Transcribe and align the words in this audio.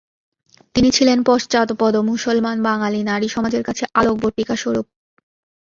তিনি 0.75 0.89
ছিলেন 0.91 1.19
পশ্চাৎপদ 1.23 1.93
মুসলমান 2.09 2.57
বাঙালি 2.63 2.99
নারীসমাজের 3.03 3.63
কাছে 3.63 3.83
আলোকবর্তিকাস্বরূপ। 3.93 4.85